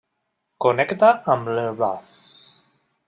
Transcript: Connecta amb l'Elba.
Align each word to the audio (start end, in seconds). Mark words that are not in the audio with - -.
Connecta 0.65 1.11
amb 1.35 1.53
l'Elba. 1.59 1.91